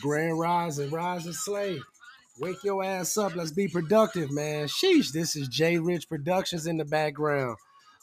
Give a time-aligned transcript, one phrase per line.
[0.00, 1.80] Grand Rise and Rise and Slay.
[2.40, 3.36] Wake your ass up.
[3.36, 4.66] Let's be productive, man.
[4.66, 7.56] Sheesh, this is J Rich Productions in the background.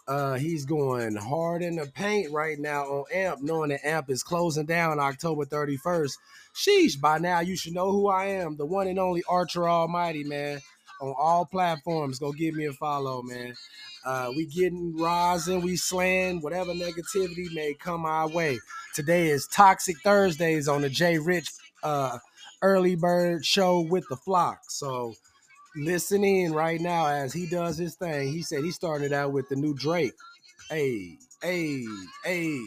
[0.08, 4.24] Uh, he's going hard in the paint right now on AMP, knowing that AMP is
[4.24, 6.14] closing down October 31st.
[6.56, 10.24] Sheesh, by now you should know who I am, the one and only Archer Almighty,
[10.24, 10.62] man.
[11.02, 13.54] On all platforms, go give me a follow, man.
[14.06, 18.60] Uh, we getting rising, we slaying whatever negativity may come our way.
[18.96, 21.52] Today is Toxic Thursdays on the J Rich
[21.84, 22.18] uh,
[22.62, 24.60] Early Bird Show with the Flock.
[24.68, 25.14] So
[25.76, 28.34] listen in right now as he does his thing.
[28.34, 30.14] He said he started out with the new Drake.
[30.70, 31.86] Hey, hey,
[32.26, 32.60] hey.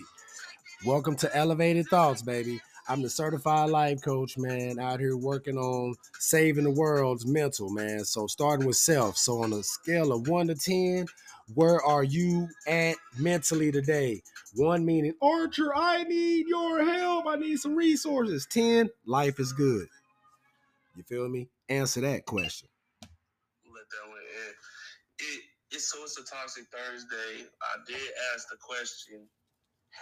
[0.87, 2.61] Welcome to Elevated Thoughts, baby.
[2.88, 8.05] I'm the certified life coach, man, out here working on saving the world's mental, man.
[8.05, 9.16] So starting with self.
[9.16, 11.06] So on a scale of one to 10,
[11.55, 14.22] where are you at mentally today?
[14.55, 17.27] One meaning, Archer, I need your help.
[17.27, 18.46] I need some resources.
[18.50, 19.86] 10, life is good.
[20.96, 21.48] You feel me?
[21.69, 22.69] Answer that question.
[23.02, 24.55] Let that one in.
[25.20, 27.46] It, it's so it's a toxic Thursday.
[27.62, 27.96] I did
[28.34, 29.27] ask the question,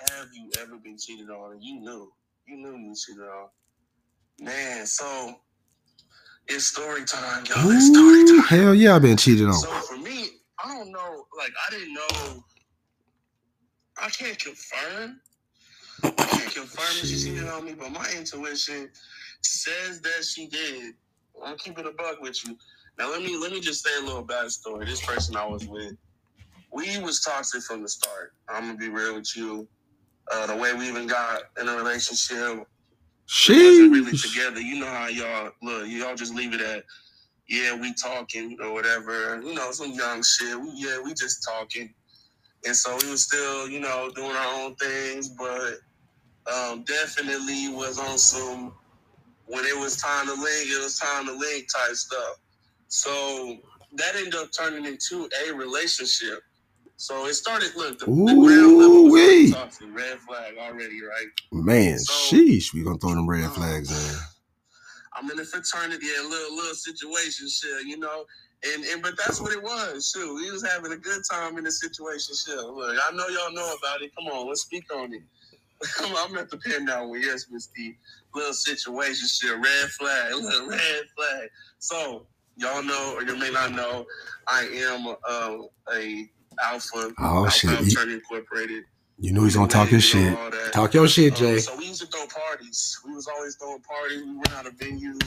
[0.09, 1.53] have you ever been cheated on?
[1.53, 2.11] And you knew.
[2.51, 3.49] You knew you cheated on.
[4.41, 5.37] Man, so
[6.49, 7.71] it's story time, y'all.
[7.71, 8.41] It's story time.
[8.49, 9.53] hell yeah, I've been cheated on.
[9.53, 10.27] So for me,
[10.65, 11.27] I don't know.
[11.39, 12.45] Like I didn't know.
[14.03, 15.21] I can't confirm.
[16.03, 18.91] I can't confirm that she cheated on me, but my intuition
[19.43, 20.95] says that she did.
[21.45, 22.57] I'm keeping a buck with you.
[22.99, 24.87] Now let me let me just say a little backstory.
[24.87, 25.95] This person I was with,
[26.73, 28.33] we was toxic from the start.
[28.49, 29.69] I'm gonna be real with you.
[30.33, 32.67] Uh, the way we even got in a relationship,
[33.67, 34.61] wasn't really together.
[34.61, 35.89] You know how y'all look.
[35.89, 36.85] Y'all just leave it at,
[37.49, 39.41] yeah, we talking or whatever.
[39.43, 40.61] You know, some young shit.
[40.61, 41.95] We, yeah, we just talking.
[42.67, 45.79] And so we was still, you know, doing our own things, but
[46.53, 48.73] um, definitely was on some.
[49.47, 52.37] When it was time to link, it was time to link type stuff.
[52.89, 53.59] So
[53.95, 56.41] that ended up turning into a relationship.
[57.01, 57.75] So it started.
[57.77, 59.21] Look, the, the ground level was Ooh-wee.
[59.23, 59.87] already toxic.
[59.91, 61.29] Red flag already, right?
[61.51, 62.75] Man, So- sheesh.
[62.75, 64.19] We gonna throw them red flags in.
[65.15, 68.27] I'm in a fraternity, a little little situation shit, you know.
[68.67, 70.13] And and but that's what it was.
[70.15, 72.59] Shoot, we was having a good time in the situation shit.
[72.59, 74.13] Look, I know y'all know about it.
[74.15, 75.23] Come on, let's speak on it.
[76.03, 77.97] I'm, I'm at the pen now with yes, Miss T.
[78.35, 81.49] Little situation shit, red flag, little red flag.
[81.79, 84.05] So y'all know, or you may not know,
[84.47, 85.57] I am uh,
[85.95, 86.29] a
[86.63, 87.13] alpha.
[87.19, 88.09] Oh alpha shit.
[88.09, 88.85] Incorporated.
[89.19, 90.37] you knew he's gonna talk his shit.
[90.73, 91.59] Talk your shit, Um, Jay.
[91.59, 92.99] so we used to throw parties.
[93.05, 94.23] We was always throwing parties.
[94.23, 95.19] We went out of venue.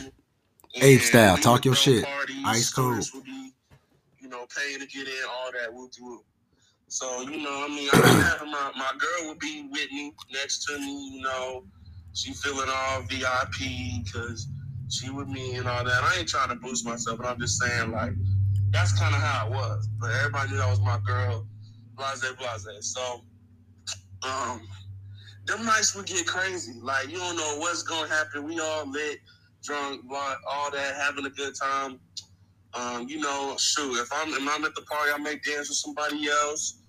[0.81, 2.03] Ape style, talk your shit.
[2.03, 2.35] Parties.
[2.45, 3.07] Ice cold.
[3.13, 3.53] Would be,
[4.19, 5.71] you know, paying to get in, all that.
[5.73, 6.21] We'll do.
[6.87, 10.77] So you know, I mean, I my my girl would be with me, next to
[10.79, 11.09] me.
[11.17, 11.63] You know,
[12.13, 14.47] she feeling all VIP because
[14.89, 16.03] she with me and all that.
[16.03, 18.13] I ain't trying to boost myself, but I'm just saying like
[18.73, 19.87] that's kind of how it was.
[19.99, 21.47] But everybody knew that was my girl.
[21.95, 22.93] Blase, blase.
[22.93, 23.21] So,
[24.27, 24.61] um,
[25.45, 26.73] them nights would get crazy.
[26.81, 28.43] Like you don't know what's gonna happen.
[28.43, 29.19] We all lit,
[29.63, 31.99] drunk, all that, having a good time.
[32.73, 35.77] Um, you know, shoot, if I'm if I'm at the party, I may dance with
[35.77, 36.79] somebody else.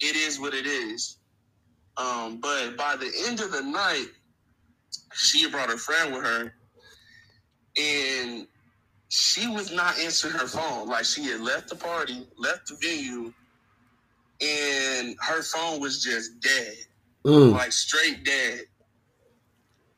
[0.00, 1.18] It is what it is.
[1.96, 4.06] Um, but by the end of the night,
[5.14, 6.52] she brought a friend with her,
[7.78, 8.46] and
[9.08, 10.88] she was not answering her phone.
[10.88, 13.32] Like she had left the party, left the venue,
[14.40, 16.74] and her phone was just dead
[17.26, 17.52] Mm.
[17.52, 18.62] like straight dead.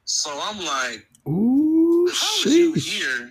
[0.05, 2.89] So I'm like, Ooh, how is you sheesh.
[2.99, 3.31] here?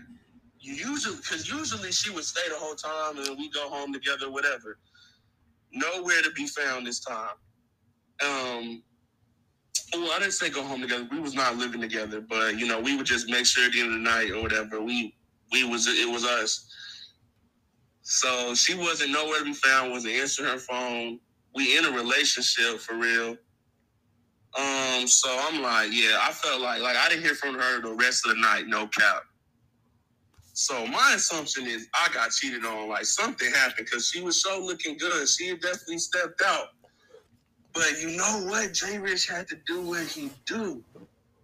[0.60, 4.32] You usually, because usually she would stay the whole time and we go home together,
[4.32, 4.78] whatever.
[5.74, 7.36] Nowhere to be found this time.
[8.24, 8.84] Um,
[9.96, 11.08] well, I didn't say go home together.
[11.12, 13.82] We was not living together, but you know, we would just make sure at the
[13.82, 14.82] end of the night or whatever.
[14.82, 15.16] We
[15.52, 16.68] we was it was us.
[18.02, 19.91] So she wasn't nowhere to be found.
[19.91, 21.19] Wasn't answering her phone.
[21.56, 23.38] We in a relationship for real.
[24.58, 27.94] Um, so I'm like, yeah, I felt like like I didn't hear from her the
[27.94, 29.23] rest of the night, no cap.
[30.53, 34.59] So my assumption is I got cheated on, like something happened because she was so
[34.59, 35.28] looking good.
[35.28, 36.70] She had definitely stepped out.
[37.73, 38.73] But you know what?
[38.73, 40.84] J Rich had to do what he do.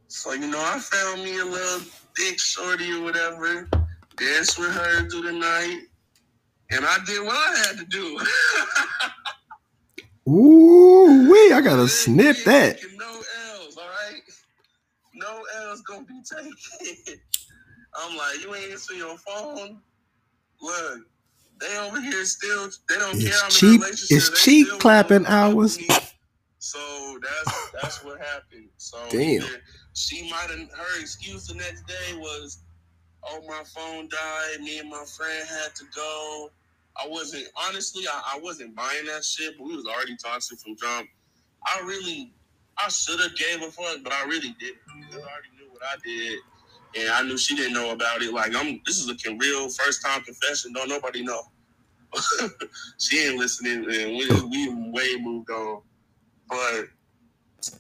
[0.08, 1.82] So, you know, I found me a little
[2.18, 3.68] thick shorty or whatever,
[4.18, 5.82] danced with her through the night,
[6.72, 8.20] and I did what I had to do.
[10.30, 11.54] Ooh, wee.
[11.54, 12.80] I gotta snip that.
[12.96, 14.22] No L's, all right?
[15.14, 17.20] No L's gonna be taken.
[17.96, 19.82] I'm like, you ain't answering your phone.
[20.62, 21.02] Look,
[21.60, 22.70] they over here still.
[22.90, 23.34] They don't care.
[23.42, 23.82] I'm It's cheap.
[24.10, 25.78] It's cheek clapping hours.
[26.64, 28.70] So that's that's what happened.
[28.78, 29.44] So Damn.
[29.94, 32.63] she might have her excuse the next day was,
[33.28, 34.62] "Oh, my phone died.
[34.62, 36.52] Me and my friend had to go."
[36.96, 38.04] I wasn't honestly.
[38.08, 41.10] I, I wasn't buying that shit, but we was already toxic from jump.
[41.66, 42.34] I really,
[42.78, 44.78] I should have gave a fuck, but I really didn't.
[45.14, 46.40] I already knew what I did,
[47.02, 48.34] and I knew she didn't know about it.
[48.34, 50.74] Like I'm, this is a real first time confession.
[50.74, 51.42] Don't nobody know.
[53.00, 55.82] she ain't listening, and we we way moved on.
[56.48, 56.86] But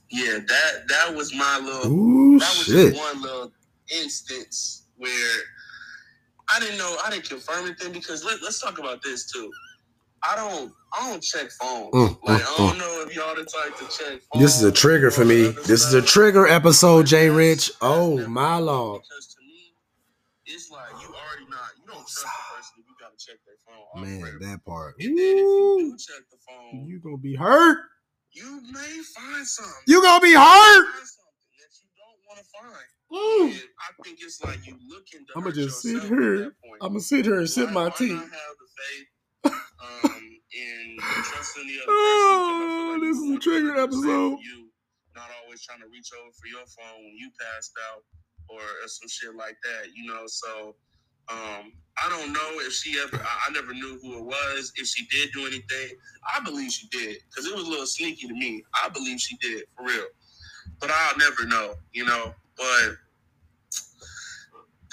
[0.09, 2.93] yeah, that that was my little Ooh that was shit.
[2.93, 3.51] just one little
[3.91, 5.37] instance where
[6.55, 9.51] I didn't know I didn't confirm anything because let, let's talk about this too.
[10.25, 11.93] I don't I don't check phones.
[11.93, 14.43] Mm, like mm, I don't know if y'all the type to check phones.
[14.43, 15.49] This is a trigger for me.
[15.65, 17.71] This is a trigger episode, Jay Rich.
[17.81, 19.01] Oh my lord.
[19.01, 19.75] Because to me,
[20.45, 23.59] it's like you already not you don't trust the person if you gotta check their
[23.67, 24.01] phone.
[24.03, 24.41] Man, rip.
[24.41, 24.95] that part.
[24.99, 27.79] And then if you do check the phone, you gonna be hurt.
[28.31, 29.83] you may find something.
[29.87, 30.85] You gonna be You hurt.
[30.87, 32.87] find something that you don't want to find.
[33.15, 36.35] I think it's like you looking to I'ma just sit here.
[36.35, 36.79] At that point.
[36.81, 38.13] I'm gonna sit here and sip my tea.
[38.13, 39.07] Not have the faith
[40.03, 41.93] um, in trusting the other person.
[41.93, 44.39] Oh, like this is a want trigger them to do the same episode.
[44.41, 44.69] You
[45.15, 48.03] not always trying to reach over for your phone when you passed out
[48.49, 49.93] or, or some shit like that.
[49.93, 50.75] You know, so
[51.29, 51.71] um,
[52.01, 53.17] I don't know if she ever.
[53.17, 54.73] I, I never knew who it was.
[54.75, 55.97] If she did do anything,
[56.33, 58.63] I believe she did because it was a little sneaky to me.
[58.83, 60.05] I believe she did for real,
[60.79, 61.75] but I'll never know.
[61.91, 62.97] You know, but.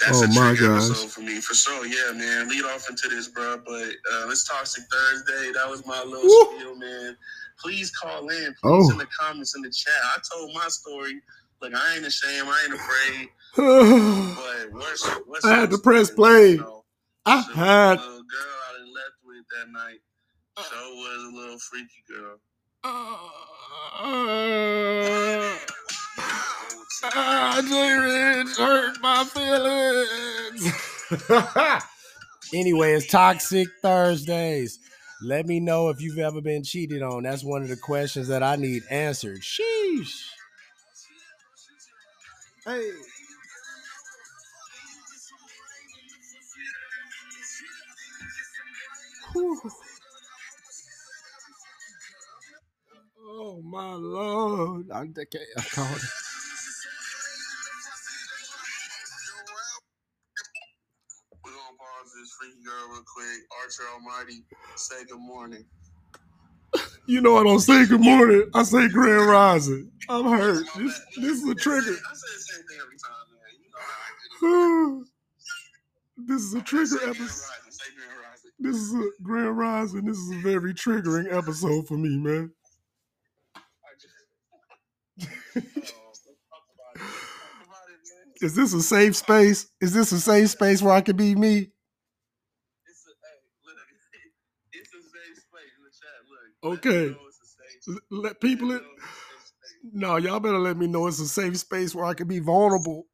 [0.05, 0.85] That's Oh a my gosh.
[0.89, 1.87] episode for me, for sure.
[1.87, 2.49] Yeah, man.
[2.49, 3.59] Lead off into this, bro.
[3.65, 5.53] But uh, it's Toxic Thursday.
[5.53, 6.55] That was my little Woo.
[6.57, 7.17] spiel, man.
[7.59, 8.55] Please call in.
[8.61, 8.91] Please Oh.
[8.91, 9.93] in the comments in the chat.
[10.15, 11.21] I told my story.
[11.61, 12.49] Look, I ain't ashamed.
[12.49, 13.29] I ain't afraid.
[14.37, 16.51] But what's what's I had to press play.
[16.51, 16.85] You know,
[17.25, 17.99] I so had.
[17.99, 20.01] little girl I left with that night.
[20.57, 22.39] So was a little freaky girl.
[27.03, 30.73] Ah, Rich hurt my feelings.
[32.53, 34.79] anyway, it's Toxic Thursdays.
[35.23, 37.23] Let me know if you've ever been cheated on.
[37.23, 39.41] That's one of the questions that I need answered.
[39.41, 40.25] Sheesh.
[42.65, 42.91] Hey.
[49.33, 49.59] Whew.
[53.23, 54.91] Oh my lord!
[54.91, 55.35] I, can't.
[55.57, 56.01] I called
[63.13, 63.41] quick.
[63.63, 65.65] Archer Almighty, say good morning.
[67.07, 68.49] You know I don't say good morning.
[68.53, 69.91] I say grand rising.
[70.09, 70.65] I'm hurt.
[70.77, 71.91] This, this is a trigger.
[71.91, 73.51] I say the same thing every time, man.
[73.59, 73.97] You know how
[74.51, 76.27] I get it.
[76.27, 77.19] this is a trigger episode.
[77.19, 78.51] Rising, say Grand Rising.
[78.59, 80.05] This is a grand rising.
[80.05, 82.51] This is a very triggering episode for me, man.
[83.83, 84.13] I just-
[85.57, 87.01] Oh, let's talk about it.
[87.01, 88.33] Let's talk about it, man.
[88.41, 89.67] Is this a safe space?
[89.81, 91.71] Is this a safe space where I can be me?
[92.87, 93.77] It's a, hey, look,
[94.73, 96.19] it's a safe space in the chat.
[96.29, 96.89] Look, let Okay.
[96.89, 98.77] me know it's a safe L- Let people in.
[98.77, 99.93] know it's a safe space.
[99.93, 103.07] No, y'all better let me know it's a safe space where I can be vulnerable.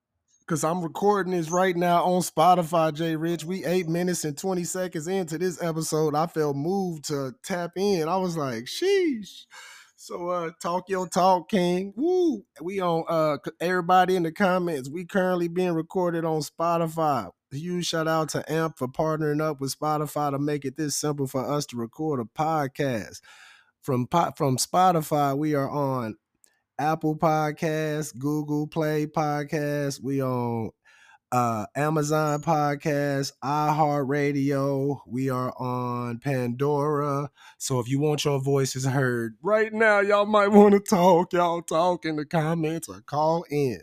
[0.47, 3.43] Cause I'm recording this right now on Spotify, Jay Rich.
[3.45, 6.15] We eight minutes and 20 seconds into this episode.
[6.15, 8.07] I felt moved to tap in.
[8.07, 9.43] I was like, sheesh.
[9.97, 11.93] So uh talk your talk, King.
[11.97, 12.45] Woo.
[12.61, 14.89] We on uh everybody in the comments.
[14.89, 17.29] We currently being recorded on Spotify.
[17.51, 21.27] Huge shout out to Amp for partnering up with Spotify to make it this simple
[21.27, 23.19] for us to record a podcast.
[23.87, 26.17] From from Spotify, we are on
[26.77, 30.03] Apple Podcasts, Google Play Podcasts.
[30.03, 30.71] We on
[31.31, 34.99] uh Amazon Podcasts, iHeartRadio.
[35.07, 37.31] We are on Pandora.
[37.59, 41.31] So if you want your voices heard right now, y'all might want to talk.
[41.31, 43.79] Y'all talk in the comments or call in.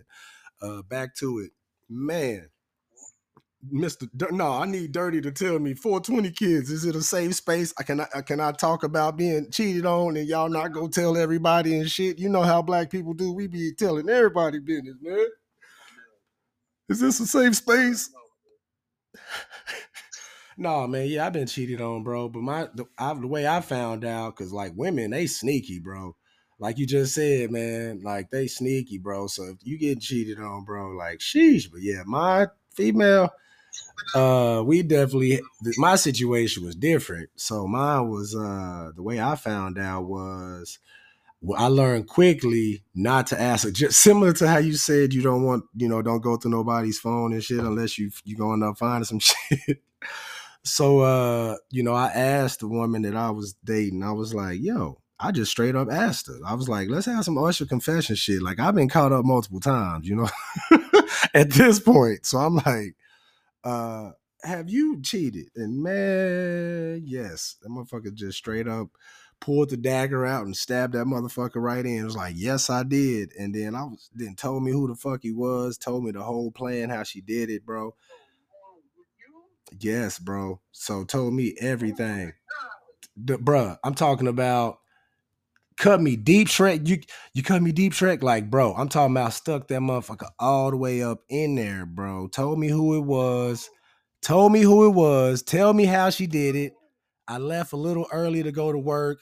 [0.60, 1.52] Uh back to it.
[1.88, 2.50] Man.
[3.72, 4.08] Mr.
[4.16, 6.70] Dur- no, I need Dirty to tell me 420 kids.
[6.70, 7.72] Is it a safe space?
[7.78, 11.16] I can I can I talk about being cheated on and y'all not go tell
[11.16, 12.18] everybody and shit.
[12.18, 13.32] You know how black people do.
[13.32, 15.26] We be telling everybody business, man.
[16.88, 18.10] Is this a safe space?
[20.56, 21.08] No, man.
[21.08, 22.28] Yeah, I've been cheated on, bro.
[22.28, 26.14] But my the, I, the way I found out, cause like women, they sneaky, bro.
[26.60, 28.02] Like you just said, man.
[28.04, 29.26] Like they sneaky, bro.
[29.26, 31.70] So if you get cheated on, bro, like sheesh.
[31.70, 33.30] But yeah, my female,
[34.14, 35.40] uh, we definitely
[35.76, 37.30] my situation was different.
[37.36, 40.78] So mine was uh the way I found out was
[41.56, 45.64] I learned quickly not to ask just similar to how you said you don't want,
[45.76, 49.04] you know, don't go through nobody's phone and shit unless you you going up finding
[49.04, 49.82] some shit.
[50.62, 54.60] So uh, you know, I asked the woman that I was dating, I was like,
[54.60, 56.38] yo, I just straight up asked her.
[56.46, 58.42] I was like, let's have some Usher confession shit.
[58.42, 60.28] Like I've been caught up multiple times, you know,
[61.34, 62.26] at this point.
[62.26, 62.94] So I'm like,
[63.64, 65.48] uh, have you cheated?
[65.56, 67.56] And man, yes.
[67.62, 68.88] That motherfucker just straight up
[69.40, 72.00] pulled the dagger out and stabbed that motherfucker right in.
[72.00, 73.32] It was like, yes, I did.
[73.38, 76.22] And then I was then told me who the fuck he was, told me the
[76.22, 77.94] whole plan, how she did it, bro.
[79.78, 80.60] Yes, bro.
[80.72, 82.32] So told me everything.
[83.16, 84.78] The, bruh, I'm talking about
[85.76, 86.86] cut me deep Shrek.
[86.88, 87.00] You
[87.32, 88.74] you cut me deep Shrek, like bro.
[88.74, 92.28] I'm talking about stuck that motherfucker all the way up in there, bro.
[92.28, 93.68] Told me who it was,
[94.22, 96.72] told me who it was, tell me how she did it.
[97.26, 99.20] I left a little early to go to work,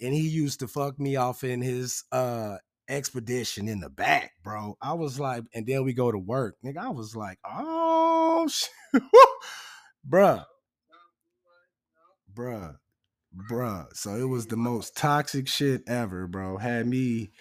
[0.00, 2.56] and he used to fuck me off in his uh
[2.88, 4.76] expedition in the back, bro.
[4.82, 6.56] I was like, and then we go to work.
[6.64, 8.48] Nigga, I was like, oh
[10.08, 10.44] bruh.
[12.32, 12.79] Bruh
[13.34, 13.86] bruh.
[13.94, 16.56] So it was the most toxic shit ever, bro.
[16.56, 17.32] Had me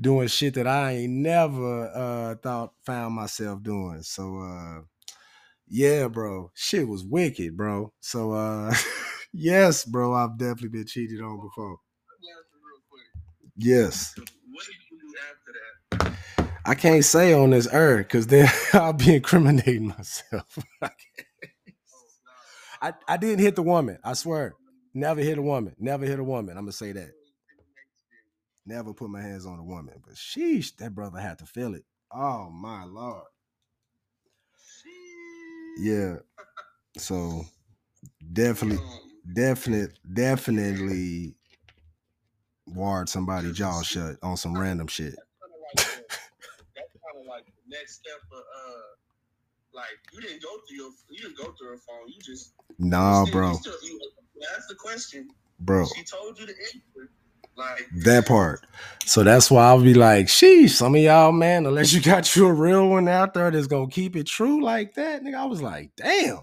[0.00, 4.02] doing shit that I ain't never uh thought found myself doing.
[4.02, 4.80] So uh
[5.68, 6.50] yeah, bro.
[6.54, 7.92] Shit was wicked, bro.
[8.00, 8.74] So uh
[9.32, 11.78] yes, bro, I've definitely been cheated on before.
[13.56, 14.14] Yes.
[16.66, 20.58] I can't say on this earth because then I'll be incriminating myself.
[22.82, 23.98] I, I didn't hit the woman.
[24.02, 24.54] I swear.
[24.94, 25.74] Never hit a woman.
[25.78, 26.56] Never hit a woman.
[26.56, 27.10] I'm gonna say that.
[28.64, 29.94] Never put my hands on a woman.
[30.06, 31.84] But sheesh, that brother had to feel it.
[32.12, 33.24] Oh my lord.
[35.78, 36.16] Yeah.
[36.96, 37.44] So
[38.32, 38.84] definitely,
[39.32, 41.34] definitely, definitely
[42.66, 45.16] ward somebody jaw shut on some random shit.
[45.76, 48.94] That's kind of like the next step of uh
[49.74, 52.08] like you didn't go through your you didn't go through her phone.
[52.08, 54.00] You just Nah, you bro, You, still, you
[54.56, 55.28] asked the question.
[55.60, 55.86] bro.
[55.94, 57.10] She told you the answer.
[57.56, 58.66] Like That part.
[59.06, 62.46] So that's why I'll be like, sheesh, some of y'all, man, unless you got you
[62.46, 65.36] a real one out there that's gonna keep it true like that, nigga.
[65.36, 66.40] I was like, damn,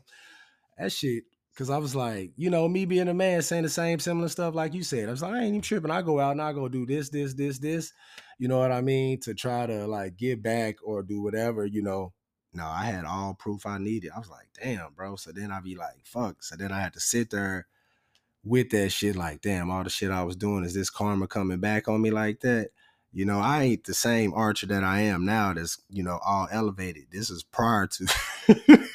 [0.77, 1.23] that shit.
[1.57, 4.55] Cause I was like, you know, me being a man saying the same similar stuff
[4.55, 5.09] like you said.
[5.09, 5.91] I was like, I ain't even tripping.
[5.91, 7.91] I go out and I go do this, this, this, this.
[8.39, 9.19] You know what I mean?
[9.21, 12.13] To try to like get back or do whatever, you know.
[12.53, 14.11] No, I had all proof I needed.
[14.15, 15.15] I was like, damn, bro.
[15.15, 16.43] So then I'd be like, fuck.
[16.43, 17.67] So then I had to sit there
[18.43, 21.59] with that shit, like, damn, all the shit I was doing, is this karma coming
[21.59, 22.71] back on me like that?
[23.13, 26.47] You know, I ain't the same archer that I am now that's, you know, all
[26.51, 27.05] elevated.
[27.11, 28.05] This is prior to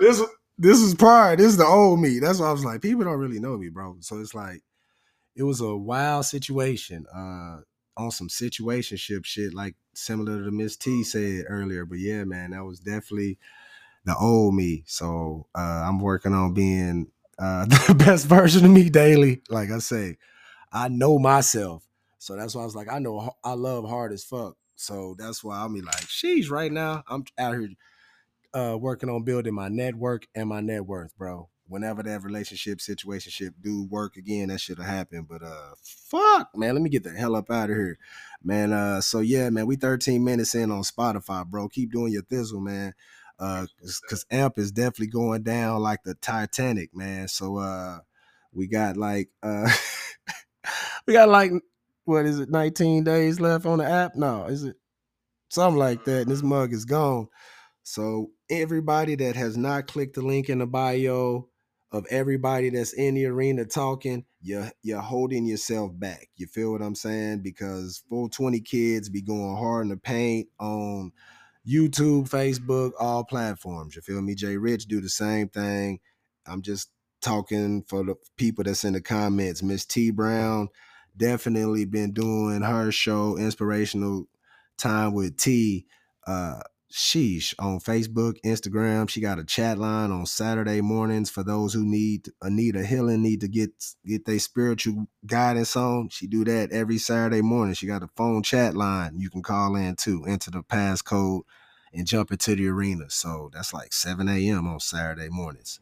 [0.00, 0.22] this
[0.58, 1.36] this is prior.
[1.36, 2.18] This is the old me.
[2.18, 3.96] That's why I was like, people don't really know me, bro.
[4.00, 4.62] So it's like
[5.36, 7.60] it was a wild situation, uh,
[7.96, 11.84] on some situationship shit, like similar to Miss T said earlier.
[11.84, 13.38] But yeah, man, that was definitely
[14.04, 14.84] the old me.
[14.86, 17.08] So uh I'm working on being
[17.38, 19.42] uh the best version of me daily.
[19.48, 20.18] Like I say,
[20.72, 21.86] I know myself.
[22.18, 24.56] So that's why I was like, I know I love hard as fuck.
[24.76, 27.70] So that's why I'm be like, sheesh, right now I'm out here
[28.54, 31.48] uh working on building my network and my net worth, bro.
[31.66, 35.28] Whenever that relationship situationship do work again, that should have happened.
[35.28, 37.98] But uh fuck, man, let me get the hell up out of here.
[38.42, 41.68] Man, uh so yeah, man, we 13 minutes in on Spotify, bro.
[41.68, 42.94] Keep doing your thizzle, man.
[43.38, 43.66] Uh
[44.08, 47.28] cause amp is definitely going down like the Titanic, man.
[47.28, 47.98] So uh
[48.52, 49.68] we got like uh
[51.06, 51.50] we got like
[52.04, 54.14] what is it, 19 days left on the app?
[54.14, 54.76] No, is it
[55.48, 56.22] something like that?
[56.22, 57.28] And this mug is gone.
[57.82, 61.48] So everybody that has not clicked the link in the bio
[61.94, 66.28] of everybody that's in the arena talking, you're you're holding yourself back.
[66.34, 67.42] You feel what I'm saying?
[67.42, 71.12] Because full 20 kids be going hard in the paint on
[71.64, 73.94] YouTube, Facebook, all platforms.
[73.94, 74.34] You feel me?
[74.34, 76.00] Jay Rich do the same thing.
[76.46, 76.90] I'm just
[77.22, 79.62] talking for the people that's in the comments.
[79.62, 80.70] Miss T Brown
[81.16, 84.26] definitely been doing her show, inspirational
[84.78, 85.86] time with T.
[86.26, 86.58] Uh,
[86.94, 89.08] sheesh on Facebook, Instagram.
[89.10, 92.76] She got a chat line on Saturday mornings for those who need a uh, need
[92.76, 93.70] a healing, need to get
[94.06, 96.08] get their spiritual guidance on.
[96.10, 97.74] She do that every Saturday morning.
[97.74, 100.24] She got a phone chat line you can call in too.
[100.26, 101.42] Enter the passcode
[101.92, 103.10] and jump into the arena.
[103.10, 104.68] So that's like 7 a.m.
[104.68, 105.80] on Saturday mornings.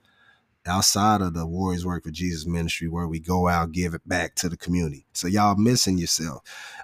[0.65, 4.37] Outside of the Warriors Work for Jesus ministry, where we go out, give it back
[4.37, 5.07] to the community.
[5.13, 6.43] So y'all missing yourself.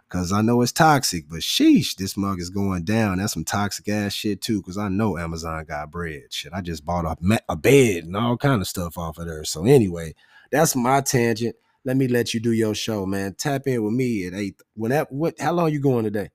[0.08, 3.18] Cause I know it's toxic, but sheesh, this mug is going down.
[3.18, 4.62] That's some toxic ass shit too.
[4.62, 6.24] Cause I know Amazon got bread.
[6.30, 9.44] Shit, I just bought a, a bed and all kind of stuff off of there.
[9.44, 10.14] So anyway,
[10.50, 11.54] that's my tangent.
[11.84, 13.34] Let me let you do your show, man.
[13.34, 14.60] Tap in with me at eight.
[14.74, 15.38] When that what?
[15.40, 16.30] How long you going today?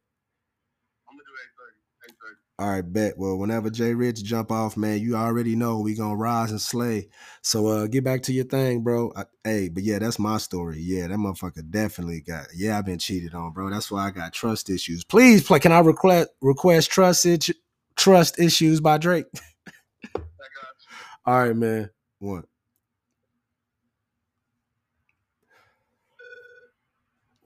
[1.09, 1.77] I'm gonna do eight thirty.
[2.07, 2.39] Eight thirty.
[2.59, 3.17] All right, bet.
[3.17, 7.09] Well, whenever Jay Rich jump off, man, you already know we gonna rise and slay.
[7.41, 9.11] So uh get back to your thing, bro.
[9.15, 10.79] I, hey, but yeah, that's my story.
[10.79, 12.47] Yeah, that motherfucker definitely got.
[12.55, 13.71] Yeah, I've been cheated on, bro.
[13.71, 15.03] That's why I got trust issues.
[15.03, 15.59] Please play.
[15.59, 17.49] Can I request request trust it,
[17.95, 19.25] trust issues by Drake?
[21.25, 21.89] All right, man.
[22.19, 22.43] One.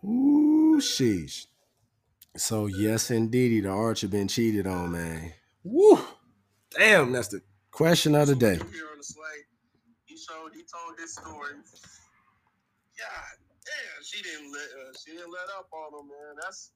[0.04, 1.48] Ooh, sheesh.
[2.38, 5.34] So yes, indeedy, the Archer been cheated on, man.
[5.63, 6.00] Woo!
[6.77, 7.41] Damn, that's the
[7.72, 8.56] question of the day.
[8.56, 9.46] Here on the slate,
[10.06, 11.53] he showed, he told his story.
[12.98, 16.36] God damn, she didn't let, uh, she didn't let up on him, man.
[16.41, 16.72] That's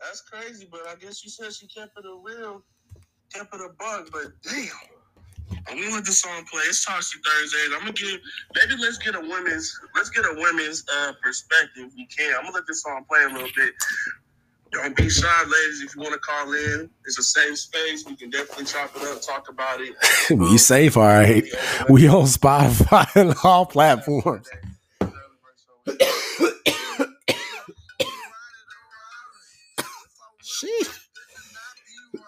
[0.00, 0.68] that's crazy.
[0.70, 2.62] But I guess she said she kept it a real,
[3.32, 4.08] kept it a bug.
[4.12, 4.68] But damn.
[5.68, 6.62] I'm gonna let the song play.
[6.68, 7.70] It's Toxic Thursdays.
[7.74, 8.20] I'm gonna give
[8.54, 11.86] maybe let's get a women's let's get a women's uh perspective.
[11.86, 12.34] if We can.
[12.36, 13.74] I'm gonna let this song play a little bit.
[14.72, 15.82] Don't be shy, ladies.
[15.82, 18.04] If you want to call in, it's a safe space.
[18.06, 19.94] We can definitely chop it up, talk about it.
[20.30, 21.44] we um, safe, all right.
[21.88, 24.48] We on Spotify and all platforms.
[30.42, 31.00] Sheesh.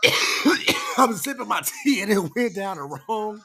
[0.98, 3.42] I was sipping my tea and it went down the wrong,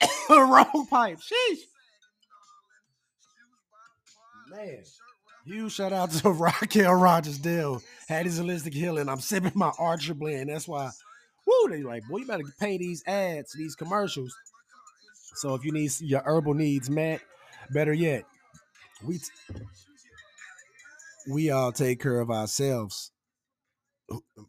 [0.00, 1.18] the wrong pipe.
[1.18, 1.58] Sheesh.
[4.50, 4.84] Man.
[5.48, 7.82] Huge shout out to Raquel Rogers Dale.
[8.06, 9.08] Hattie's holistic healing.
[9.08, 10.50] I'm sipping my Archer blend.
[10.50, 10.90] That's why.
[11.46, 14.34] Woo, they like, boy, you better pay these ads, these commercials.
[15.36, 17.22] So if you need your herbal needs met,
[17.72, 18.24] better yet,
[19.02, 19.20] we
[21.30, 23.10] we all take care of ourselves.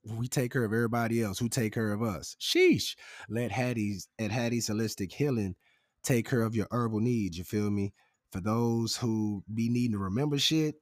[0.03, 2.35] We take care of everybody else who take care of us.
[2.41, 2.97] Sheesh.
[3.29, 5.55] Let Hattie's at Hattie's Holistic Healing
[6.03, 7.37] take care of your herbal needs.
[7.37, 7.93] You feel me?
[8.33, 10.75] For those who be needing to remember shit,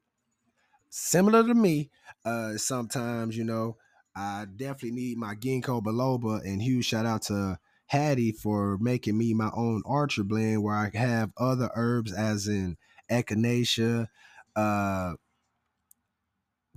[0.89, 1.89] similar to me,
[2.25, 3.77] uh, sometimes, you know,
[4.15, 9.33] I definitely need my ginkgo biloba and huge shout out to Hattie for making me
[9.33, 12.77] my own Archer blend where I have other herbs as in
[13.09, 14.07] echinacea,
[14.55, 15.13] uh,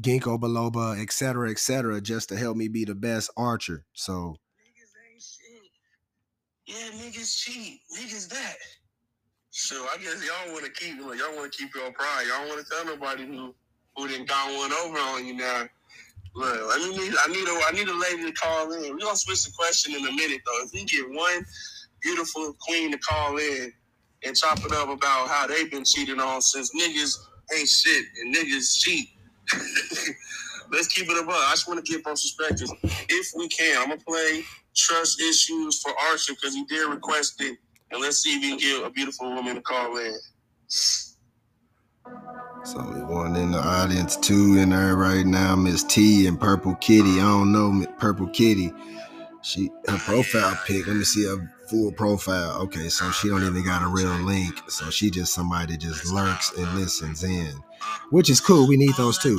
[0.01, 3.85] ginkgo biloba, etc., etc., just to help me be the best archer.
[3.93, 5.71] So Niggas ain't shit.
[6.67, 7.81] Yeah, niggas cheat.
[7.97, 8.57] Niggas that.
[9.51, 12.27] So I guess y'all want to keep y'all want to keep your pride.
[12.29, 13.55] Y'all want to tell nobody who
[13.97, 15.65] who didn't got one over on you now.
[16.35, 18.83] Look, me need I need a I need a lady to call in.
[18.83, 20.65] We're gonna switch the question in a minute though.
[20.65, 21.45] If we get one
[22.03, 23.73] beautiful queen to call in
[24.25, 27.19] and chop it up about how they've been cheated on since niggas
[27.57, 29.09] ain't shit and niggas cheat.
[30.73, 31.35] Let's keep it above.
[31.35, 32.73] I just want to get both perspectives.
[32.83, 34.45] If we can, I'm gonna play
[34.77, 37.59] trust issues for Archer because he did request it.
[37.91, 40.17] And let's see if we can get a beautiful woman to call in.
[42.61, 45.57] It's only one in the audience, two in there right now.
[45.57, 47.19] Miss T and Purple Kitty.
[47.19, 48.73] I don't know Purple Kitty.
[49.43, 50.87] She her profile pic.
[50.87, 52.61] Let me see her full profile.
[52.63, 54.61] Okay, so she don't even got a real link.
[54.69, 57.55] So she just somebody that just lurks and listens in,
[58.11, 58.69] which is cool.
[58.69, 59.39] We need those too.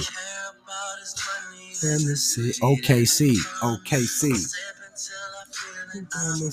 [1.84, 4.54] And the C- OKC, OKC.
[5.94, 6.50] I'ma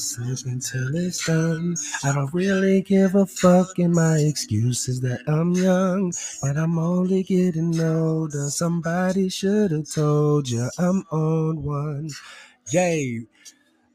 [0.47, 1.77] until it's done.
[2.03, 6.79] I don't really give a fuck, and my excuse is that I'm young, but I'm
[6.79, 8.51] only getting older.
[8.51, 12.11] Somebody should have told you I'm on one.
[12.73, 13.27] Yay,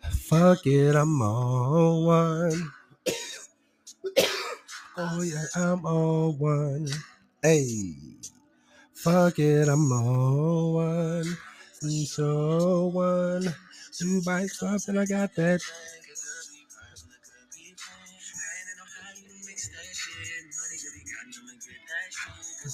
[0.09, 2.71] fuck it, I'm on one.
[4.97, 6.87] Oh yeah, I'm on one.
[7.41, 7.95] Hey,
[8.93, 11.37] fuck it, I'm on one.
[11.81, 13.53] We so one.
[14.03, 15.61] Two bikes up and I got that.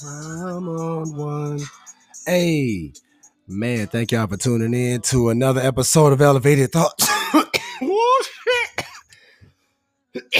[0.03, 1.59] I'm on one.
[2.25, 2.93] Hey,
[3.47, 7.05] man, thank y'all for tuning in to another episode of Elevated Thoughts.
[7.83, 8.23] oh,
[10.15, 10.33] shit.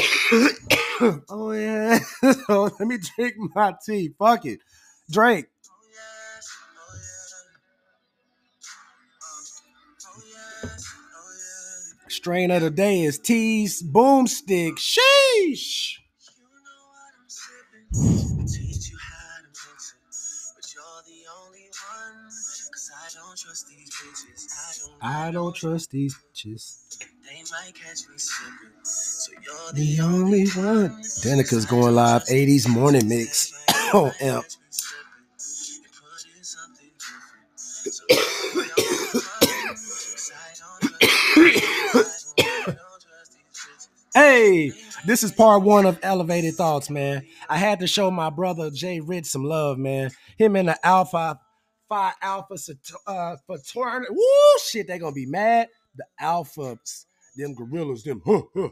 [1.30, 2.00] oh, yeah.
[2.50, 4.12] let me drink my tea.
[4.18, 4.60] Fuck it.
[5.12, 5.50] Drake.
[12.10, 14.78] Strain of the day is T's Boomstick.
[14.80, 15.98] Sheesh.
[25.02, 26.98] I don't trust these bitches.
[27.00, 28.84] They might catch me slipping.
[28.84, 31.02] So you're The only one.
[31.22, 33.54] Danica's going live 80s morning mix
[33.94, 34.46] on amp.
[44.14, 44.74] Hey,
[45.06, 47.26] this is part one of Elevated Thoughts, man.
[47.50, 50.12] I had to show my brother Jay Rich some love, man.
[50.38, 51.40] Him and the Alpha
[51.88, 52.56] Phi Alpha
[53.08, 54.12] uh, fraternity.
[54.12, 55.70] Woo, shit, they gonna be mad.
[55.96, 57.06] The Alphas,
[57.38, 58.70] them gorillas, them, huh, huh.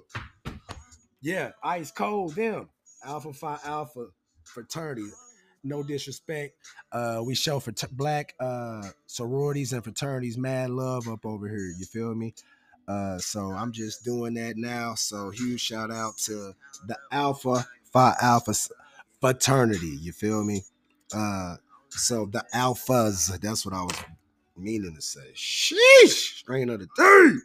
[1.21, 2.69] Yeah, ice cold, them.
[3.05, 4.07] Alpha Phi Alpha
[4.43, 5.07] fraternity.
[5.63, 6.55] No disrespect.
[6.91, 11.73] Uh, we show for t- black uh sororities and fraternities mad love up over here.
[11.79, 12.33] You feel me?
[12.87, 14.95] Uh, so I'm just doing that now.
[14.95, 16.53] So huge shout out to
[16.87, 18.53] the Alpha Phi Alpha
[19.19, 19.97] fraternity.
[20.01, 20.63] You feel me?
[21.13, 21.57] Uh,
[21.89, 23.39] so the alphas.
[23.39, 23.95] That's what I was
[24.55, 25.31] meaning to say.
[25.33, 27.39] Sheesh, strain of the day.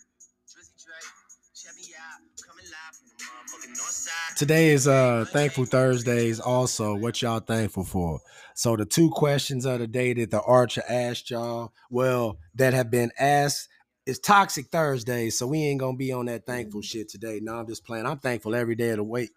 [4.36, 6.40] Today is uh thankful Thursdays.
[6.40, 8.20] Also, what y'all thankful for?
[8.54, 12.90] So the two questions of the day that the Archer asked y'all, well, that have
[12.90, 13.68] been asked
[14.06, 17.40] it's toxic Thursday, so we ain't gonna be on that thankful shit today.
[17.40, 18.06] No, I'm just playing.
[18.06, 19.30] I'm thankful every day of the week,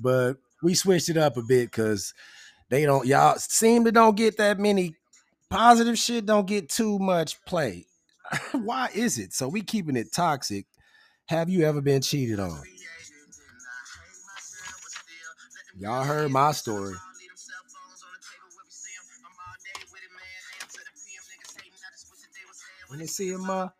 [0.00, 2.14] but we switched it up a bit because
[2.70, 4.94] they don't y'all seem to don't get that many
[5.50, 6.26] positive shit.
[6.26, 7.86] Don't get too much play.
[8.52, 9.32] Why is it?
[9.32, 10.66] So we keeping it toxic.
[11.26, 12.60] Have you ever been cheated on?
[15.76, 16.94] Y'all heard my story.
[22.90, 23.70] Let me see my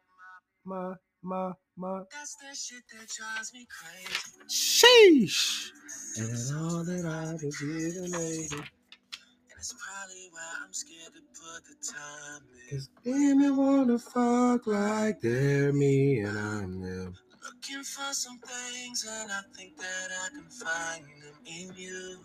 [0.64, 2.02] my, my, my.
[2.10, 4.46] That's that shit that drives me crazy.
[4.48, 5.70] Sheesh.
[6.18, 8.58] And all that I've been giving lately.
[8.58, 12.78] And it's probably why I'm scared to put the time in.
[12.78, 17.14] Cause women wanna fuck like they're me and I'm them.
[17.44, 22.18] Looking for some things and I think that I can find them in you.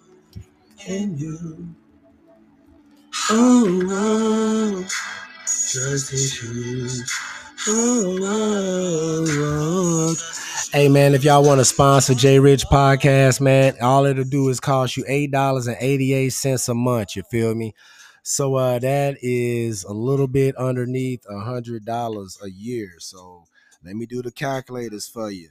[0.87, 1.75] In you.
[3.29, 4.87] Oh, oh.
[5.45, 7.11] Trust issues.
[7.61, 7.73] Hey
[10.87, 14.95] man, if y'all want to sponsor J Rich Podcast, man, all it'll do is cost
[14.95, 17.17] you eight dollars and eighty eight cents a month.
[17.17, 17.73] You feel me?
[18.23, 22.93] So uh, that is a little bit underneath a hundred dollars a year.
[22.99, 23.43] So
[23.83, 25.49] let me do the calculators for you.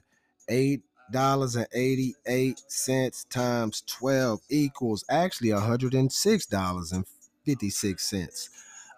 [0.48, 0.80] Eight
[1.12, 7.04] dollars and eighty eight cents times twelve equals actually a hundred and six dollars and
[7.44, 8.48] fifty six cents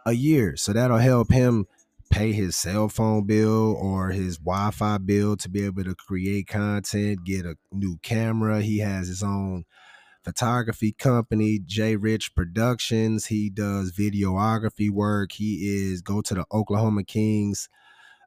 [0.06, 0.56] a year.
[0.56, 1.66] So that'll help him
[2.10, 7.24] pay his cell phone bill or his Wi-Fi bill to be able to create content,
[7.24, 8.62] get a new camera.
[8.62, 9.64] He has his own
[10.24, 13.26] photography company, J Rich Productions.
[13.26, 15.32] He does videography work.
[15.32, 17.68] He is go to the Oklahoma Kings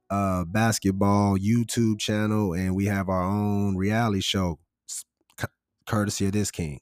[0.09, 4.59] uh basketball YouTube channel and we have our own reality show
[5.85, 6.79] courtesy of this king.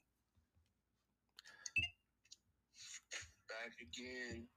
[3.47, 4.47] Back again.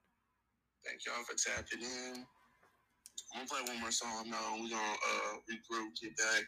[0.84, 2.26] Thank y'all for tapping in.
[3.34, 4.54] I'm gonna play one more song now.
[4.54, 6.44] We're gonna uh, regroup, get back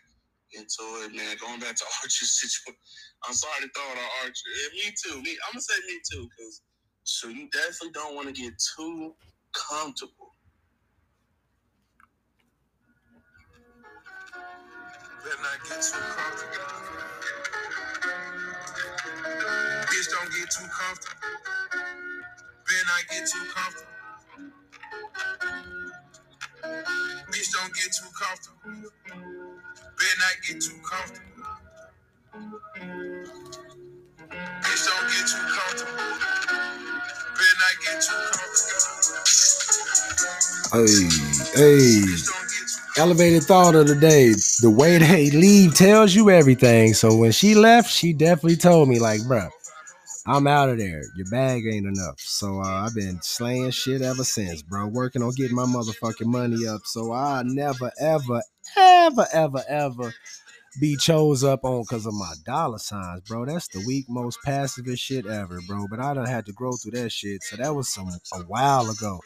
[0.53, 1.37] into it, man.
[1.41, 2.79] Going back to Archer's situation.
[3.27, 4.51] I'm sorry to throw it on Archer.
[4.63, 5.21] And me too.
[5.23, 6.63] Me, I'm gonna say me too, because
[7.03, 9.15] so you definitely don't want to get too
[9.53, 10.31] comfortable.
[15.25, 16.67] Better not get too comfortable.
[19.91, 21.31] Bitch, don't get too comfortable.
[22.55, 23.96] Better not get too comfortable.
[27.57, 28.91] Don't get too comfortable.
[29.97, 31.27] Better not get too comfortable.
[34.61, 35.97] Bitch, don't get too comfortable.
[37.35, 39.27] Better not get too comfortable.
[40.73, 41.05] Hey,
[41.55, 42.05] hey.
[42.99, 44.33] Elevated thought of the day.
[44.61, 46.95] The way they leave tells you everything.
[46.95, 49.49] So when she left, she definitely told me, like, bro,
[50.29, 51.03] I'm out of there.
[51.15, 52.19] Your bag ain't enough.
[52.19, 54.89] So uh, I've been slaying shit ever since, bro.
[54.89, 56.81] Working on getting my motherfucking money up.
[56.85, 58.43] So I never, ever,
[58.77, 60.15] ever, ever, ever
[60.81, 63.45] be chose up on because of my dollar signs, bro.
[63.47, 65.87] That's the weak, most passivest shit ever, bro.
[65.89, 67.43] But I done had to grow through that shit.
[67.45, 69.21] So that was some a while ago.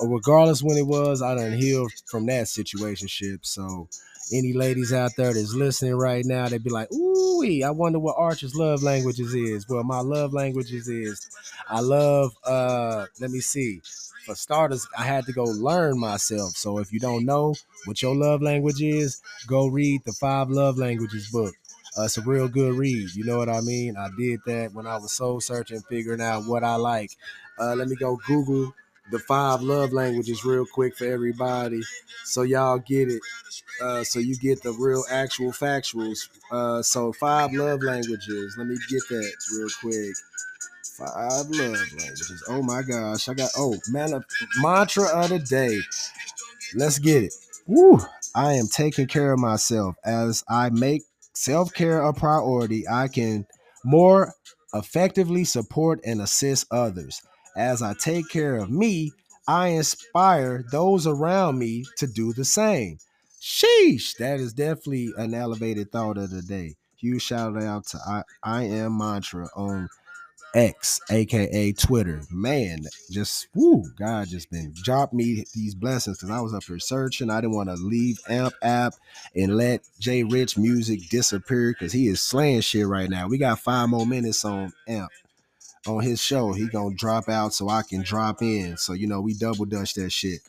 [0.00, 3.44] Regardless when it was, I done healed from that situation ship.
[3.44, 3.88] So
[4.32, 8.16] any ladies out there that's listening right now, they'd be like, ooh, I wonder what
[8.16, 9.68] Archer's love languages is.
[9.68, 11.28] Well, my love languages is
[11.68, 13.80] I love uh let me see.
[14.24, 16.52] For starters, I had to go learn myself.
[16.52, 20.78] So if you don't know what your love language is, go read the five love
[20.78, 21.54] languages book.
[21.96, 23.14] Uh, it's a real good read.
[23.14, 23.96] You know what I mean?
[23.98, 27.10] I did that when I was soul searching, figuring out what I like.
[27.58, 28.74] Uh, let me go Google
[29.10, 31.80] the five love languages real quick for everybody
[32.24, 33.20] so y'all get it
[33.82, 36.28] uh, so you get the real actual factuals.
[36.50, 40.14] Uh, so five love languages let me get that real quick.
[40.96, 44.24] Five love languages oh my gosh i got oh man
[44.62, 45.78] mantra of the day.
[46.74, 47.34] Let's get it.
[47.66, 47.98] Woo!
[48.34, 49.96] i am taking care of myself.
[50.04, 51.02] As i make
[51.36, 53.44] self-care a priority i can
[53.84, 54.32] more
[54.72, 57.20] effectively support and assist others
[57.56, 59.12] as I take care of me,
[59.46, 62.98] I inspire those around me to do the same.
[63.40, 66.76] Sheesh, that is definitely an elevated thought of the day.
[66.96, 69.90] Huge shout out to I, I am mantra on
[70.54, 72.22] X, aka Twitter.
[72.30, 76.78] Man, just woo, God just been dropped me these blessings because I was up here
[76.78, 77.28] searching.
[77.28, 78.94] I didn't want to leave Amp app
[79.34, 83.26] and let Jay Rich music disappear because he is slaying shit right now.
[83.26, 85.10] We got five more minutes on Amp
[85.86, 86.52] on his show.
[86.52, 88.76] He gonna drop out so I can drop in.
[88.76, 90.40] So you know we double dutch that shit.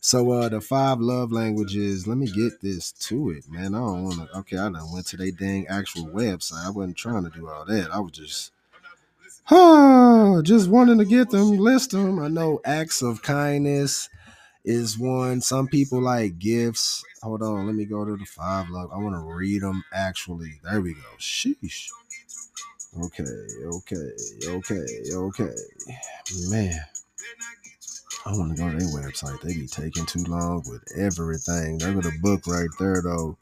[0.00, 3.74] So uh the five love languages, let me get this to it, man.
[3.74, 6.66] I don't wanna okay, I done went to their dang actual website.
[6.66, 7.90] I wasn't trying to do all that.
[7.92, 8.52] I was just
[9.50, 12.18] oh, just wanting to get them, list them.
[12.18, 14.08] I know acts of kindness
[14.64, 15.40] is one.
[15.40, 17.02] Some people like gifts.
[17.22, 18.90] Hold on, let me go to the five love.
[18.92, 20.60] I want to read them actually.
[20.62, 21.00] There we go.
[21.18, 21.88] Sheesh.
[23.00, 23.24] Okay,
[23.64, 24.10] okay,
[24.48, 24.84] okay,
[25.14, 25.54] okay.
[26.50, 26.80] Man.
[28.26, 29.40] I want to go to their website.
[29.40, 31.78] They be taking too long with everything.
[31.78, 33.36] They got a book right there though.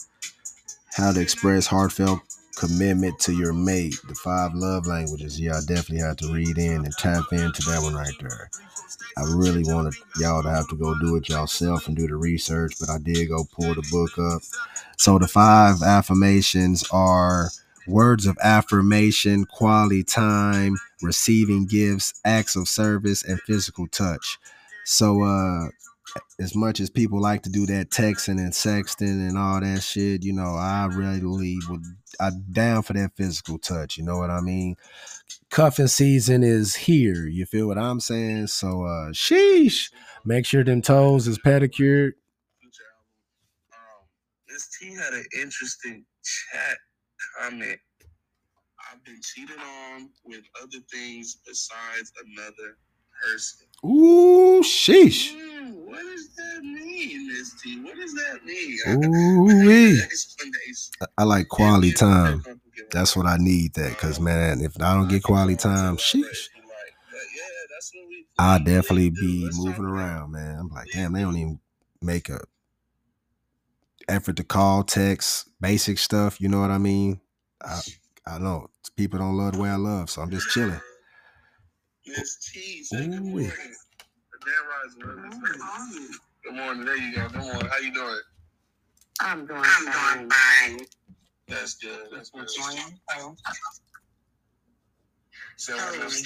[0.95, 2.21] How to express heartfelt
[2.57, 3.97] commitment to your mate.
[4.09, 5.41] The five love languages.
[5.41, 8.51] Yeah, I definitely have to read in and tap into that one right there.
[9.19, 12.75] I really wanted y'all to have to go do it yourself and do the research,
[12.79, 14.43] but I did go pull the book up.
[14.99, 17.51] So the five affirmations are
[17.87, 24.39] words of affirmation, quality time, receiving gifts, acts of service, and physical touch.
[24.85, 25.69] So uh
[26.41, 30.23] as much as people like to do that texting and sexting and all that shit,
[30.23, 31.83] you know, I really would
[32.21, 34.77] I down for that physical touch, you know what I mean?
[35.51, 37.27] Cuffing season is here.
[37.27, 38.47] You feel what I'm saying?
[38.49, 39.91] So uh sheesh.
[40.25, 42.15] Make sure them toes is pedicured.
[44.49, 46.79] This team had an interesting chat
[47.41, 47.79] comment.
[48.93, 52.79] I've been cheated on with other things besides another
[53.23, 53.67] person.
[53.85, 55.35] Ooh, sheesh.
[55.35, 57.83] Mm, what does that mean, Miss T?
[57.83, 58.79] What does that mean?
[58.89, 60.03] Ooh.
[60.03, 60.93] Explanation.
[61.19, 62.45] I like quality time.
[62.93, 66.15] That's what I need that because man, if I don't get quality time, sheesh.
[66.15, 67.43] Yeah,
[67.75, 69.91] that's what we- I'll definitely be moving talk about it.
[69.91, 70.59] around, man.
[70.61, 71.61] I'm like, damn, they don't even
[72.03, 72.41] make a
[74.09, 76.41] effort to call, text, basic stuff.
[76.41, 77.21] You know what I mean?
[77.63, 77.81] I
[78.27, 80.81] I know people don't love the way I love, so I'm just chilling.
[82.07, 83.51] Miss T, say good morning.
[84.45, 84.55] Dan
[85.09, 85.51] Rising, what
[85.91, 86.13] is it?
[86.45, 86.85] Good morning.
[86.85, 87.29] There you go.
[87.29, 87.67] Good morning.
[87.71, 88.21] How you doing?
[89.21, 90.79] I'm doing fine.
[91.49, 92.09] That's good.
[92.13, 92.47] That's good.
[92.47, 92.95] Good.
[93.19, 93.37] Oh,
[95.57, 96.09] Sound like Hello.
[96.09, 96.25] this-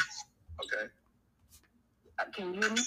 [0.65, 0.87] Okay.
[2.19, 2.83] uh, Can you hear me?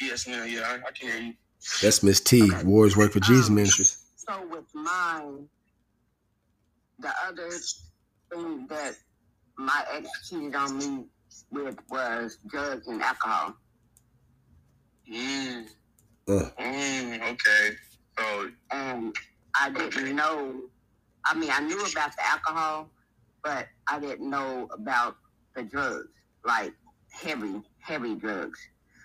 [0.00, 0.48] Yes, ma'am.
[0.48, 1.34] Yeah, I, I can hear you.
[1.82, 2.42] That's Miss T.
[2.52, 2.64] Okay.
[2.64, 3.98] Warriors work for Jesus Um, Ministries.
[4.28, 5.48] So with mine,
[6.98, 7.50] the other
[8.30, 8.96] thing that
[9.56, 11.04] my ex cheated on me
[11.50, 13.54] with was drugs and alcohol.
[15.10, 15.66] Mm.
[16.28, 16.50] Uh.
[16.58, 17.76] Mm, okay.
[18.18, 19.14] So, And
[19.54, 20.62] I didn't know,
[21.24, 22.90] I mean, I knew about the alcohol,
[23.44, 25.16] but I didn't know about
[25.54, 26.08] the drugs,
[26.44, 26.72] like
[27.10, 28.58] heavy, heavy drugs.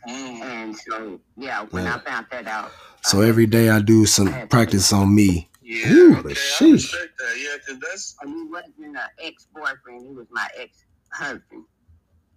[0.07, 1.95] Mm, And so, yeah, when Yeah.
[1.95, 2.71] I found that out,
[3.03, 5.49] So every day I do some practice on me.
[5.61, 5.89] yeah.
[5.91, 6.29] Ooh, okay.
[6.29, 7.09] the I that.
[7.37, 10.83] Yeah, because that's, And he wasn't an ex boyfriend, he was my ex
[11.13, 11.65] husband.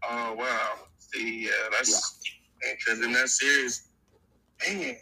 [0.09, 0.71] oh, wow.
[0.99, 2.21] See, yeah, that's,
[2.61, 3.89] because in that series,
[4.67, 4.97] man.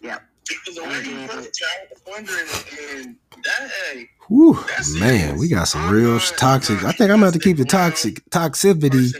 [0.00, 0.18] Yeah.
[0.48, 5.34] Because the way you put it, I was wondering, and that, hey, Whew, That's man,
[5.34, 5.38] it.
[5.38, 6.82] we got some real toxic.
[6.84, 9.12] I think I'm gonna have to keep the toxic toxicity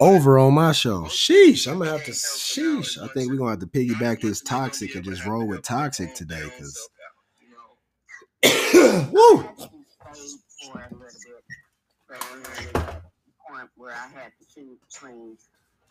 [0.00, 1.02] over on my show.
[1.02, 2.12] Sheesh, I'm gonna have to.
[2.12, 6.14] Sheesh, I think we're gonna have to piggyback this toxic and just roll with toxic
[6.14, 6.88] today, cause
[9.12, 9.48] woo.
[10.06, 11.44] Actually stayed for a little bit,
[12.08, 15.36] but we were at a point where I had to choose between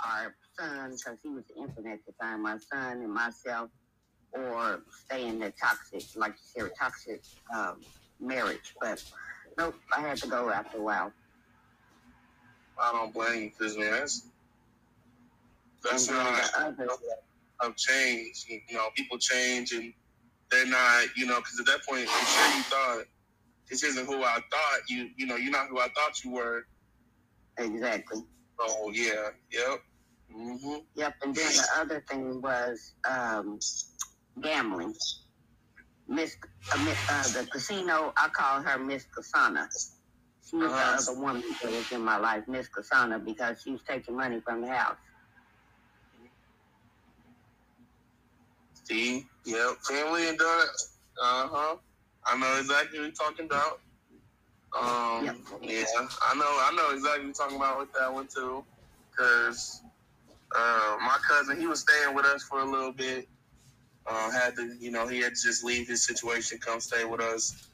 [0.06, 3.70] our son, because he was infant at the time, my son and myself,
[4.34, 7.22] or stay in the toxic, like you said, toxic
[7.56, 7.82] um,
[8.20, 8.76] marriage.
[8.80, 9.04] But
[9.58, 11.12] nope, I had to go after a while.
[12.82, 14.28] I don't blame you, because man, that's
[15.84, 16.88] that's And then not the other,
[17.62, 18.46] of change.
[18.50, 19.94] You know, people change and
[20.52, 21.06] they're not.
[21.16, 23.06] You know, because at that point, I'm sure you thought
[23.70, 25.10] this isn't who I thought you.
[25.18, 26.66] You know, you're not who I thought you were.
[27.58, 28.22] exactly.
[28.60, 29.80] Oh yeah, yep.
[30.32, 33.60] hmm Yep, and then the other thing was um,
[34.42, 34.94] gambling.
[36.08, 36.36] Miss,
[36.74, 39.68] uh, Miss uh, the casino, I call her Miss Kasana.
[40.50, 40.98] She was Uh-huh.
[41.04, 44.42] the other woman that was in my life, Miss Kasana, because she was taking money
[44.42, 44.98] from the house.
[48.86, 49.78] See, yep.
[49.88, 50.68] Family and done.
[51.22, 51.76] Uh huh.
[52.28, 53.82] I know exactly what you're talking about.
[54.78, 55.38] Um, Yep.
[55.64, 55.86] yeah,
[56.24, 56.46] I know.
[56.46, 58.66] I know exactly what you're talking about with that one too.
[59.18, 59.82] Cause
[60.56, 63.28] Uh, my cousin, he was staying with us for a little bit.
[64.08, 67.22] Uh, had to, you know, he had to just leave his situation, come stay with
[67.22, 67.70] us.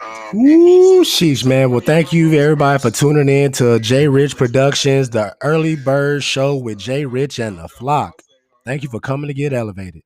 [0.00, 1.70] Um, Ooh, sheesh, man.
[1.70, 6.56] Well, thank you everybody for tuning in to J Rich Productions, the early bird show
[6.56, 8.22] with J Rich and the flock.
[8.64, 10.02] Thank you for coming to get elevated.